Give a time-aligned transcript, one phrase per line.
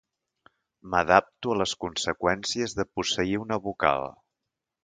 [0.93, 4.11] M'adapto a les conseqüències de posseir una vocal.